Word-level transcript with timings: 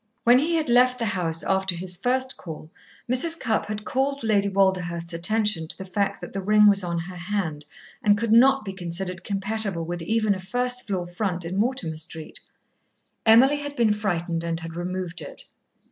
When 0.23 0.39
he 0.39 0.55
had 0.55 0.67
left 0.67 0.97
the 0.97 1.05
house 1.05 1.43
after 1.43 1.75
his 1.75 1.95
first 1.95 2.35
call, 2.35 2.71
Mrs. 3.07 3.39
Cupp 3.39 3.67
had 3.67 3.85
called 3.85 4.23
Lady 4.23 4.49
Walderhurst's 4.49 5.13
attention 5.13 5.67
to 5.67 5.77
the 5.77 5.85
fact 5.85 6.21
that 6.21 6.33
the 6.33 6.41
ring 6.41 6.65
was 6.67 6.83
on 6.83 6.97
her 6.97 7.15
hand, 7.17 7.65
and 8.03 8.17
could 8.17 8.31
not 8.31 8.65
be 8.65 8.73
considered 8.73 9.23
compatible 9.23 9.85
with 9.85 10.01
even 10.01 10.33
a 10.33 10.39
first 10.39 10.87
floor 10.87 11.05
front 11.05 11.45
in 11.45 11.55
Mortimer 11.55 11.97
Street. 11.97 12.39
Emily 13.27 13.57
had 13.57 13.75
been 13.75 13.93
frightened 13.93 14.43
and 14.43 14.61
had 14.61 14.75
removed 14.75 15.21
it. 15.21 15.43